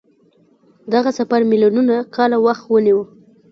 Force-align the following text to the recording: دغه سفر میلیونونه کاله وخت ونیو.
دغه 0.93 1.09
سفر 1.19 1.41
میلیونونه 1.51 1.95
کاله 2.15 2.37
وخت 2.45 2.63
ونیو. 2.67 2.99